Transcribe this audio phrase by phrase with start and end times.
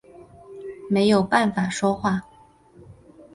[0.89, 2.27] 没有办法说话